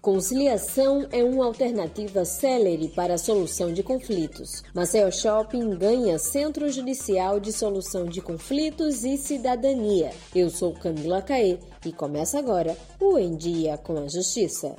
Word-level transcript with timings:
Conciliação 0.00 1.06
é 1.12 1.22
uma 1.22 1.44
alternativa 1.44 2.24
célere 2.24 2.88
para 2.88 3.14
a 3.14 3.18
solução 3.18 3.70
de 3.70 3.82
conflitos. 3.82 4.62
Maceió 4.74 5.10
Shopping 5.10 5.76
ganha 5.76 6.18
Centro 6.18 6.70
Judicial 6.70 7.38
de 7.38 7.52
Solução 7.52 8.06
de 8.06 8.22
Conflitos 8.22 9.04
e 9.04 9.18
Cidadania. 9.18 10.10
Eu 10.34 10.48
sou 10.48 10.72
Camila 10.72 11.20
Caê 11.20 11.58
e 11.84 11.92
começa 11.92 12.38
agora 12.38 12.74
o 12.98 13.18
Em 13.18 13.36
Dia 13.36 13.76
com 13.76 13.98
a 13.98 14.08
Justiça. 14.08 14.74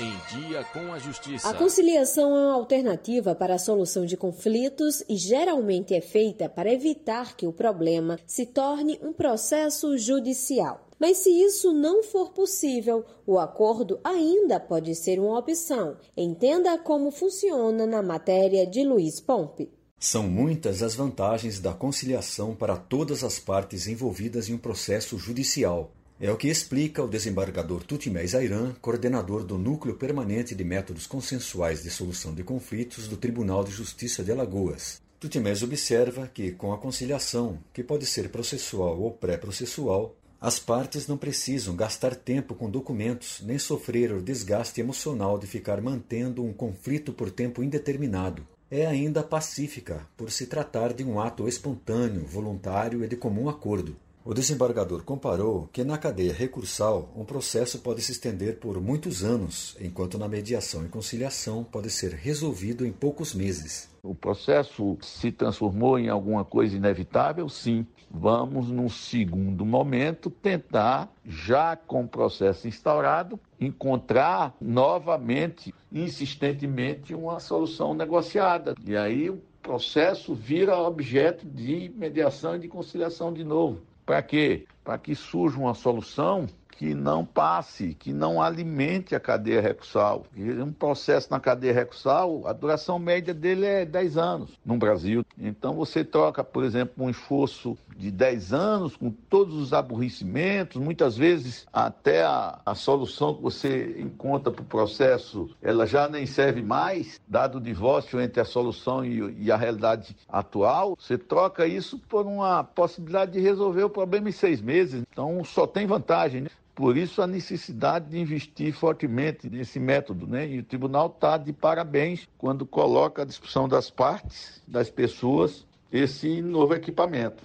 Em 0.00 0.48
Dia 0.48 0.64
com 0.72 0.90
a 0.90 0.98
Justiça. 0.98 1.50
A 1.50 1.52
conciliação 1.52 2.34
é 2.34 2.40
uma 2.46 2.54
alternativa 2.54 3.34
para 3.34 3.56
a 3.56 3.58
solução 3.58 4.06
de 4.06 4.16
conflitos 4.16 5.04
e 5.06 5.16
geralmente 5.16 5.94
é 5.94 6.00
feita 6.00 6.48
para 6.48 6.72
evitar 6.72 7.36
que 7.36 7.46
o 7.46 7.52
problema 7.52 8.18
se 8.26 8.46
torne 8.46 8.98
um 9.02 9.12
processo 9.12 9.98
judicial. 9.98 10.88
Mas 11.02 11.16
se 11.16 11.30
isso 11.30 11.72
não 11.72 12.04
for 12.04 12.30
possível, 12.30 13.04
o 13.26 13.36
acordo 13.36 13.98
ainda 14.04 14.60
pode 14.60 14.94
ser 14.94 15.18
uma 15.18 15.36
opção. 15.36 15.96
Entenda 16.16 16.78
como 16.78 17.10
funciona 17.10 17.84
na 17.84 18.00
matéria 18.00 18.64
de 18.64 18.84
Luiz 18.84 19.18
Pompe. 19.18 19.68
São 19.98 20.28
muitas 20.28 20.80
as 20.80 20.94
vantagens 20.94 21.58
da 21.58 21.74
conciliação 21.74 22.54
para 22.54 22.76
todas 22.76 23.24
as 23.24 23.40
partes 23.40 23.88
envolvidas 23.88 24.48
em 24.48 24.54
um 24.54 24.58
processo 24.58 25.18
judicial. 25.18 25.90
É 26.20 26.30
o 26.30 26.36
que 26.36 26.46
explica 26.46 27.02
o 27.02 27.08
desembargador 27.08 27.82
Tutimés 27.82 28.32
Airan, 28.32 28.72
coordenador 28.80 29.42
do 29.42 29.58
Núcleo 29.58 29.96
Permanente 29.96 30.54
de 30.54 30.62
Métodos 30.62 31.08
Consensuais 31.08 31.82
de 31.82 31.90
Solução 31.90 32.32
de 32.32 32.44
Conflitos 32.44 33.08
do 33.08 33.16
Tribunal 33.16 33.64
de 33.64 33.72
Justiça 33.72 34.22
de 34.22 34.30
Alagoas. 34.30 35.02
Tutimés 35.18 35.64
observa 35.64 36.28
que, 36.32 36.52
com 36.52 36.72
a 36.72 36.78
conciliação, 36.78 37.58
que 37.72 37.82
pode 37.82 38.06
ser 38.06 38.28
processual 38.28 39.00
ou 39.00 39.10
pré-processual, 39.10 40.16
as 40.42 40.58
partes 40.58 41.06
não 41.06 41.16
precisam 41.16 41.76
gastar 41.76 42.16
tempo 42.16 42.52
com 42.56 42.68
documentos 42.68 43.40
nem 43.42 43.60
sofrer 43.60 44.10
o 44.12 44.20
desgaste 44.20 44.80
emocional 44.80 45.38
de 45.38 45.46
ficar 45.46 45.80
mantendo 45.80 46.44
um 46.44 46.52
conflito 46.52 47.12
por 47.12 47.30
tempo 47.30 47.62
indeterminado. 47.62 48.44
É 48.68 48.84
ainda 48.84 49.22
pacífica, 49.22 50.04
por 50.16 50.32
se 50.32 50.48
tratar 50.48 50.92
de 50.92 51.04
um 51.04 51.20
ato 51.20 51.46
espontâneo, 51.46 52.26
voluntário 52.26 53.04
e 53.04 53.06
de 53.06 53.14
comum 53.14 53.48
acordo. 53.48 53.94
O 54.24 54.32
desembargador 54.32 55.02
comparou 55.02 55.68
que 55.72 55.82
na 55.82 55.98
cadeia 55.98 56.32
recursal 56.32 57.12
um 57.16 57.24
processo 57.24 57.80
pode 57.80 58.02
se 58.02 58.12
estender 58.12 58.60
por 58.60 58.80
muitos 58.80 59.24
anos, 59.24 59.76
enquanto 59.80 60.16
na 60.16 60.28
mediação 60.28 60.84
e 60.84 60.88
conciliação 60.88 61.64
pode 61.64 61.90
ser 61.90 62.12
resolvido 62.12 62.86
em 62.86 62.92
poucos 62.92 63.34
meses. 63.34 63.90
O 64.00 64.14
processo 64.14 64.96
se 65.02 65.32
transformou 65.32 65.98
em 65.98 66.08
alguma 66.08 66.44
coisa 66.44 66.76
inevitável? 66.76 67.48
Sim. 67.48 67.84
Vamos, 68.08 68.68
num 68.68 68.88
segundo 68.88 69.66
momento, 69.66 70.30
tentar, 70.30 71.12
já 71.26 71.74
com 71.74 72.04
o 72.04 72.08
processo 72.08 72.68
instaurado, 72.68 73.40
encontrar 73.60 74.54
novamente, 74.60 75.74
insistentemente, 75.90 77.12
uma 77.12 77.40
solução 77.40 77.92
negociada. 77.92 78.76
E 78.86 78.96
aí 78.96 79.30
o 79.30 79.42
processo 79.60 80.32
vira 80.32 80.78
objeto 80.78 81.44
de 81.44 81.92
mediação 81.96 82.54
e 82.54 82.60
de 82.60 82.68
conciliação 82.68 83.32
de 83.32 83.42
novo. 83.42 83.80
Para 84.04 84.22
quê? 84.22 84.66
Para 84.84 84.98
que 84.98 85.14
surja 85.14 85.58
uma 85.58 85.74
solução 85.74 86.46
que 86.82 86.96
não 86.96 87.24
passe, 87.24 87.94
que 87.94 88.12
não 88.12 88.42
alimente 88.42 89.14
a 89.14 89.20
cadeia 89.20 89.60
recursal. 89.60 90.26
Um 90.36 90.72
processo 90.72 91.28
na 91.30 91.38
cadeia 91.38 91.72
recursal, 91.72 92.44
a 92.44 92.52
duração 92.52 92.98
média 92.98 93.32
dele 93.32 93.64
é 93.64 93.84
10 93.84 94.16
anos 94.16 94.50
no 94.66 94.76
Brasil. 94.76 95.24
Então 95.38 95.74
você 95.74 96.02
troca, 96.02 96.42
por 96.42 96.64
exemplo, 96.64 97.04
um 97.04 97.08
esforço 97.08 97.78
de 97.96 98.10
10 98.10 98.52
anos 98.52 98.96
com 98.96 99.12
todos 99.12 99.54
os 99.54 99.72
aborrecimentos, 99.72 100.82
muitas 100.82 101.16
vezes 101.16 101.68
até 101.72 102.24
a, 102.24 102.58
a 102.66 102.74
solução 102.74 103.32
que 103.32 103.42
você 103.42 103.94
encontra 104.00 104.50
para 104.50 104.62
o 104.62 104.66
processo, 104.66 105.50
ela 105.62 105.86
já 105.86 106.08
nem 106.08 106.26
serve 106.26 106.62
mais, 106.62 107.20
dado 107.28 107.58
o 107.58 107.60
divórcio 107.60 108.20
entre 108.20 108.40
a 108.40 108.44
solução 108.44 109.04
e, 109.04 109.44
e 109.44 109.52
a 109.52 109.56
realidade 109.56 110.16
atual, 110.28 110.96
você 110.98 111.16
troca 111.16 111.64
isso 111.64 111.96
por 112.08 112.26
uma 112.26 112.64
possibilidade 112.64 113.30
de 113.30 113.40
resolver 113.40 113.84
o 113.84 113.90
problema 113.90 114.30
em 114.30 114.32
seis 114.32 114.60
meses. 114.60 115.04
Então 115.12 115.44
só 115.44 115.64
tem 115.64 115.86
vantagem. 115.86 116.40
Né? 116.40 116.50
Por 116.74 116.96
isso 116.96 117.20
a 117.20 117.26
necessidade 117.26 118.08
de 118.08 118.18
investir 118.18 118.72
fortemente 118.72 119.50
nesse 119.50 119.78
método, 119.78 120.26
né? 120.26 120.48
E 120.48 120.58
o 120.58 120.64
tribunal 120.64 121.06
está 121.06 121.36
de 121.36 121.52
parabéns 121.52 122.28
quando 122.38 122.64
coloca 122.64 123.22
à 123.22 123.24
discussão 123.24 123.68
das 123.68 123.90
partes, 123.90 124.62
das 124.66 124.88
pessoas, 124.88 125.66
esse 125.92 126.40
novo 126.40 126.74
equipamento. 126.74 127.42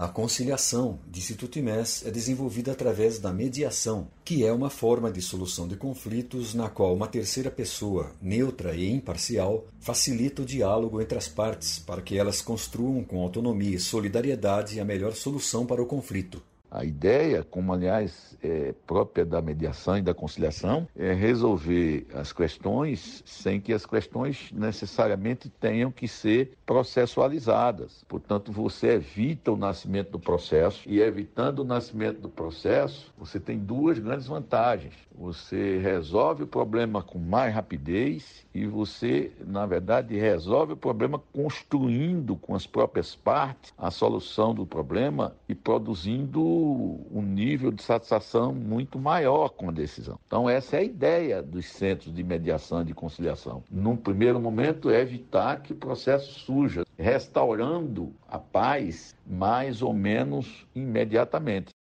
A 0.00 0.06
conciliação, 0.06 1.00
disse 1.08 1.34
Tutimés, 1.34 2.04
é 2.06 2.10
desenvolvida 2.12 2.70
através 2.70 3.18
da 3.18 3.32
mediação, 3.32 4.06
que 4.24 4.44
é 4.44 4.52
uma 4.52 4.70
forma 4.70 5.10
de 5.10 5.20
solução 5.20 5.66
de 5.66 5.74
conflitos 5.74 6.54
na 6.54 6.68
qual 6.68 6.94
uma 6.94 7.08
terceira 7.08 7.50
pessoa, 7.50 8.12
neutra 8.22 8.76
e 8.76 8.88
imparcial, 8.88 9.66
facilita 9.80 10.42
o 10.42 10.44
diálogo 10.44 11.02
entre 11.02 11.18
as 11.18 11.26
partes 11.26 11.80
para 11.80 12.00
que 12.00 12.16
elas 12.16 12.40
construam 12.40 13.02
com 13.02 13.20
autonomia 13.20 13.74
e 13.74 13.80
solidariedade 13.80 14.78
a 14.78 14.84
melhor 14.84 15.14
solução 15.14 15.66
para 15.66 15.82
o 15.82 15.86
conflito. 15.86 16.40
A 16.70 16.84
ideia, 16.84 17.42
como 17.42 17.72
aliás 17.72 18.36
é 18.42 18.74
própria 18.86 19.24
da 19.24 19.40
mediação 19.40 19.96
e 19.96 20.02
da 20.02 20.12
conciliação, 20.12 20.86
é 20.94 21.14
resolver 21.14 22.06
as 22.12 22.30
questões 22.30 23.22
sem 23.24 23.58
que 23.58 23.72
as 23.72 23.86
questões 23.86 24.50
necessariamente 24.52 25.48
tenham 25.48 25.90
que 25.90 26.06
ser 26.06 26.52
processualizadas. 26.66 28.04
Portanto, 28.06 28.52
você 28.52 28.88
evita 28.88 29.50
o 29.50 29.56
nascimento 29.56 30.10
do 30.10 30.18
processo 30.18 30.82
e 30.86 31.00
evitando 31.00 31.60
o 31.60 31.64
nascimento 31.64 32.20
do 32.20 32.28
processo, 32.28 33.12
você 33.16 33.40
tem 33.40 33.58
duas 33.58 33.98
grandes 33.98 34.26
vantagens. 34.26 34.94
Você 35.14 35.78
resolve 35.78 36.44
o 36.44 36.46
problema 36.46 37.02
com 37.02 37.18
mais 37.18 37.52
rapidez 37.52 38.46
e 38.54 38.66
você, 38.66 39.32
na 39.44 39.66
verdade, 39.66 40.16
resolve 40.16 40.74
o 40.74 40.76
problema 40.76 41.20
construindo 41.32 42.36
com 42.36 42.54
as 42.54 42.66
próprias 42.66 43.16
partes 43.16 43.72
a 43.76 43.90
solução 43.90 44.54
do 44.54 44.66
problema 44.66 45.34
e 45.48 45.54
produzindo 45.54 46.57
um 46.58 47.22
nível 47.22 47.70
de 47.70 47.82
satisfação 47.82 48.52
muito 48.52 48.98
maior 48.98 49.50
com 49.50 49.68
a 49.68 49.72
decisão. 49.72 50.18
Então, 50.26 50.48
essa 50.48 50.76
é 50.76 50.80
a 50.80 50.84
ideia 50.84 51.42
dos 51.42 51.66
centros 51.66 52.12
de 52.14 52.22
mediação 52.22 52.82
e 52.82 52.86
de 52.86 52.94
conciliação. 52.94 53.62
Num 53.70 53.96
primeiro 53.96 54.40
momento, 54.40 54.90
é 54.90 55.00
evitar 55.00 55.62
que 55.62 55.72
o 55.72 55.76
processo 55.76 56.40
suja, 56.40 56.84
restaurando 56.96 58.12
a 58.28 58.38
paz 58.38 59.14
mais 59.26 59.82
ou 59.82 59.92
menos 59.92 60.66
imediatamente. 60.74 61.77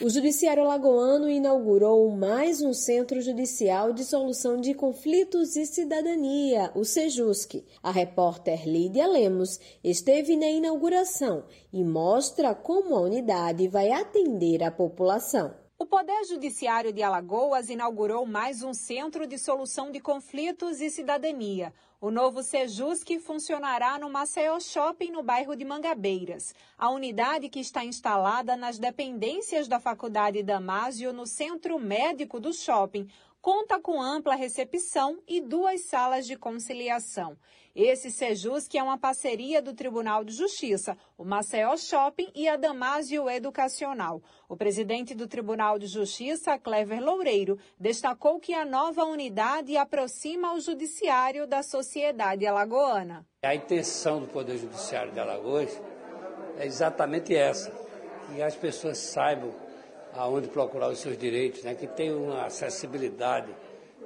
O 0.00 0.08
Judiciário 0.08 0.62
Alagoano 0.62 1.28
inaugurou 1.28 2.08
mais 2.12 2.62
um 2.62 2.72
Centro 2.72 3.20
Judicial 3.20 3.92
de 3.92 4.04
Solução 4.04 4.56
de 4.56 4.72
Conflitos 4.72 5.56
e 5.56 5.66
Cidadania, 5.66 6.70
o 6.76 6.84
SEJUSC. 6.84 7.64
A 7.82 7.90
repórter 7.90 8.64
Lídia 8.64 9.08
Lemos 9.08 9.58
esteve 9.82 10.36
na 10.36 10.48
inauguração 10.48 11.42
e 11.72 11.82
mostra 11.82 12.54
como 12.54 12.94
a 12.94 13.00
unidade 13.00 13.66
vai 13.66 13.90
atender 13.90 14.62
a 14.62 14.70
população. 14.70 15.52
O 15.80 15.86
Poder 15.86 16.24
Judiciário 16.24 16.92
de 16.92 17.04
Alagoas 17.04 17.70
inaugurou 17.70 18.26
mais 18.26 18.64
um 18.64 18.74
Centro 18.74 19.28
de 19.28 19.38
Solução 19.38 19.92
de 19.92 20.00
Conflitos 20.00 20.80
e 20.80 20.90
Cidadania. 20.90 21.72
O 22.00 22.10
novo 22.10 22.42
Sejusc 22.42 23.08
funcionará 23.20 23.96
no 23.96 24.10
Maceió 24.10 24.58
Shopping, 24.58 25.12
no 25.12 25.22
bairro 25.22 25.54
de 25.54 25.64
Mangabeiras. 25.64 26.52
A 26.76 26.90
unidade 26.90 27.48
que 27.48 27.60
está 27.60 27.84
instalada 27.84 28.56
nas 28.56 28.76
dependências 28.76 29.68
da 29.68 29.78
Faculdade 29.78 30.42
Damásio, 30.42 31.12
no 31.12 31.26
centro 31.26 31.78
médico 31.78 32.40
do 32.40 32.52
shopping, 32.52 33.08
conta 33.48 33.80
com 33.80 33.98
ampla 34.02 34.34
recepção 34.34 35.22
e 35.26 35.40
duas 35.40 35.80
salas 35.86 36.26
de 36.26 36.36
conciliação. 36.36 37.34
Esse 37.74 38.10
Sejus, 38.10 38.68
que 38.68 38.76
é 38.76 38.82
uma 38.82 38.98
parceria 38.98 39.62
do 39.62 39.72
Tribunal 39.72 40.22
de 40.22 40.34
Justiça, 40.34 40.94
o 41.16 41.24
Maceió 41.24 41.74
Shopping 41.74 42.30
e 42.34 42.46
a 42.46 42.56
Damásio 42.56 43.26
Educacional. 43.26 44.22
O 44.50 44.54
presidente 44.54 45.14
do 45.14 45.26
Tribunal 45.26 45.78
de 45.78 45.86
Justiça, 45.86 46.58
Clever 46.58 47.02
Loureiro, 47.02 47.58
destacou 47.80 48.38
que 48.38 48.52
a 48.52 48.66
nova 48.66 49.04
unidade 49.04 49.78
aproxima 49.78 50.52
o 50.52 50.60
judiciário 50.60 51.46
da 51.46 51.62
sociedade 51.62 52.46
alagoana. 52.46 53.26
A 53.42 53.54
intenção 53.54 54.20
do 54.20 54.26
Poder 54.26 54.58
Judiciário 54.58 55.10
de 55.10 55.20
Alagoas 55.20 55.80
é 56.58 56.66
exatamente 56.66 57.34
essa, 57.34 57.72
que 58.26 58.42
as 58.42 58.54
pessoas 58.54 58.98
saibam 58.98 59.67
aonde 60.14 60.48
procurar 60.48 60.88
os 60.88 60.98
seus 60.98 61.16
direitos, 61.16 61.62
né? 61.62 61.74
que 61.74 61.86
tenha 61.86 62.16
uma 62.16 62.46
acessibilidade 62.46 63.54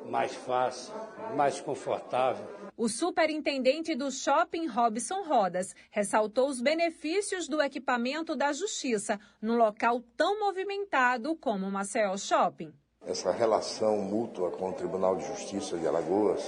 mais 0.07 0.35
fácil, 0.35 0.93
mais 1.37 1.61
confortável. 1.61 2.45
O 2.77 2.89
superintendente 2.89 3.95
do 3.95 4.11
shopping 4.11 4.67
Robson 4.67 5.23
Rodas 5.23 5.75
ressaltou 5.91 6.49
os 6.49 6.61
benefícios 6.61 7.49
do 7.49 7.63
equipamento 7.63 8.35
da 8.35 8.53
justiça 8.53 9.21
num 9.41 9.57
local 9.57 10.03
tão 10.17 10.41
movimentado 10.41 11.37
como 11.37 11.67
o 11.67 11.71
Maceió 11.71 12.17
Shopping. 12.17 12.73
Essa 13.07 13.33
relação 13.33 13.99
mútua 13.99 14.51
com 14.51 14.71
o 14.71 14.73
Tribunal 14.73 15.17
de 15.17 15.27
Justiça 15.27 15.77
de 15.77 15.87
Alagoas 15.87 16.43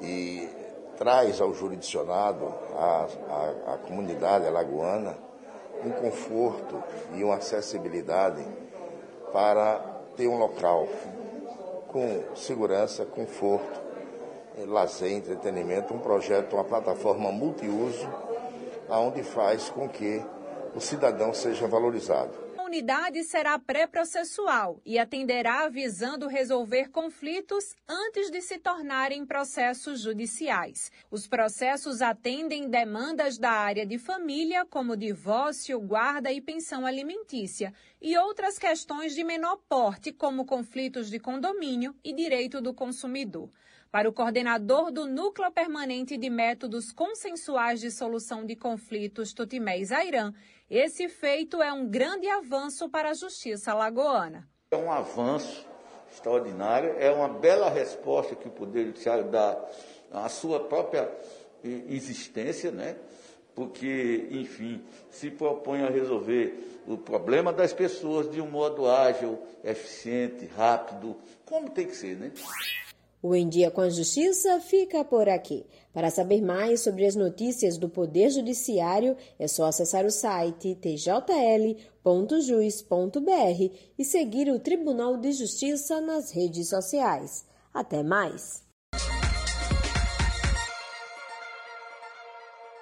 e 0.00 0.48
traz 0.96 1.40
ao 1.40 1.52
jurisdicionado, 1.54 2.46
à, 2.74 3.06
à 3.74 3.78
comunidade 3.78 4.46
alagoana, 4.46 5.16
um 5.84 5.90
conforto 5.90 6.82
e 7.14 7.22
uma 7.22 7.36
acessibilidade 7.36 8.44
para 9.32 9.78
ter 10.16 10.28
um 10.28 10.38
local 10.38 10.88
com 11.88 12.22
segurança, 12.34 13.04
conforto, 13.04 13.80
eh, 14.58 14.64
lazer, 14.66 15.12
entretenimento, 15.12 15.94
um 15.94 15.98
projeto, 15.98 16.54
uma 16.54 16.64
plataforma 16.64 17.30
multiuso, 17.30 18.08
aonde 18.88 19.22
faz 19.22 19.70
com 19.70 19.88
que 19.88 20.22
o 20.74 20.80
cidadão 20.80 21.32
seja 21.32 21.66
valorizado 21.66 22.48
unidade 22.68 23.24
será 23.24 23.58
pré-processual 23.58 24.78
e 24.84 24.98
atenderá 24.98 25.66
visando 25.70 26.28
resolver 26.28 26.90
conflitos 26.90 27.74
antes 27.88 28.30
de 28.30 28.42
se 28.42 28.58
tornarem 28.58 29.24
processos 29.24 30.02
judiciais. 30.02 30.92
Os 31.10 31.26
processos 31.26 32.02
atendem 32.02 32.68
demandas 32.68 33.38
da 33.38 33.52
área 33.52 33.86
de 33.86 33.96
família, 33.96 34.66
como 34.66 34.98
divórcio, 34.98 35.80
guarda 35.80 36.30
e 36.30 36.42
pensão 36.42 36.84
alimentícia, 36.84 37.72
e 38.02 38.18
outras 38.18 38.58
questões 38.58 39.14
de 39.14 39.24
menor 39.24 39.56
porte, 39.66 40.12
como 40.12 40.44
conflitos 40.44 41.08
de 41.08 41.18
condomínio 41.18 41.96
e 42.04 42.12
direito 42.12 42.60
do 42.60 42.74
consumidor. 42.74 43.48
Para 43.90 44.06
o 44.06 44.12
coordenador 44.12 44.90
do 44.90 45.06
Núcleo 45.06 45.50
Permanente 45.50 46.18
de 46.18 46.28
Métodos 46.28 46.92
Consensuais 46.92 47.80
de 47.80 47.90
Solução 47.90 48.44
de 48.44 48.54
Conflitos, 48.54 49.32
Tutimés 49.32 49.90
Airan, 49.90 50.34
esse 50.68 51.08
feito 51.08 51.62
é 51.62 51.72
um 51.72 51.88
grande 51.88 52.28
avanço 52.28 52.90
para 52.90 53.10
a 53.10 53.14
justiça 53.14 53.72
alagoana. 53.72 54.46
É 54.70 54.76
um 54.76 54.92
avanço 54.92 55.66
extraordinário, 56.12 56.96
é 56.98 57.10
uma 57.10 57.28
bela 57.28 57.70
resposta 57.70 58.36
que 58.36 58.46
o 58.46 58.50
Poder 58.50 58.88
Judiciário 58.88 59.24
dá 59.30 59.58
à 60.12 60.28
sua 60.28 60.60
própria 60.60 61.10
existência, 61.64 62.70
né? 62.70 62.94
porque, 63.54 64.28
enfim, 64.30 64.84
se 65.10 65.32
propõe 65.32 65.82
a 65.82 65.90
resolver 65.90 66.80
o 66.86 66.96
problema 66.96 67.52
das 67.52 67.72
pessoas 67.72 68.30
de 68.30 68.40
um 68.40 68.48
modo 68.48 68.88
ágil, 68.88 69.36
eficiente, 69.64 70.46
rápido, 70.56 71.16
como 71.44 71.68
tem 71.68 71.86
que 71.86 71.96
ser, 71.96 72.16
né? 72.16 72.30
O 73.20 73.34
Em 73.34 73.48
Dia 73.48 73.68
com 73.68 73.80
a 73.80 73.90
Justiça 73.90 74.60
fica 74.60 75.04
por 75.04 75.28
aqui. 75.28 75.66
Para 75.92 76.08
saber 76.08 76.40
mais 76.40 76.80
sobre 76.82 77.04
as 77.04 77.16
notícias 77.16 77.76
do 77.76 77.88
Poder 77.88 78.30
Judiciário, 78.30 79.16
é 79.38 79.48
só 79.48 79.64
acessar 79.64 80.06
o 80.06 80.10
site 80.10 80.76
tjl.jus.br 80.76 81.74
e 83.98 84.04
seguir 84.04 84.48
o 84.48 84.60
Tribunal 84.60 85.16
de 85.16 85.32
Justiça 85.32 86.00
nas 86.00 86.30
redes 86.30 86.68
sociais. 86.68 87.44
Até 87.74 88.04
mais! 88.04 88.67